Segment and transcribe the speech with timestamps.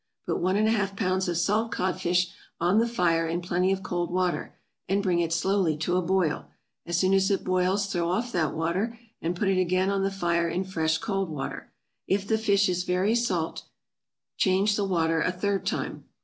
[0.25, 3.83] Put one and a half pounds of salt codfish on the fire in plenty of
[3.83, 4.55] cold water,
[4.89, 6.47] and bring it slowly to a boil;
[6.87, 10.09] as soon as it boils throw off that water, and put it again on the
[10.09, 11.71] fire in fresh cold water;
[12.07, 13.61] if the fish is very salt
[14.37, 16.05] change the water a third time.